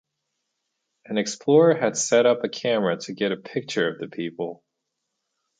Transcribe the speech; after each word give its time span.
An 1.05 1.19
explorer 1.19 1.75
had 1.75 1.95
set 1.95 2.25
up 2.25 2.43
a 2.43 2.49
camera 2.49 2.97
to 3.01 3.13
get 3.13 3.31
a 3.31 3.37
picture 3.37 3.87
of 3.87 3.99
the 3.99 4.07
people. 4.07 4.63